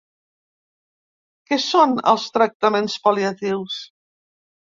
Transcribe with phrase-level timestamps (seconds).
[1.49, 3.77] Què són els tractaments pal·liatius?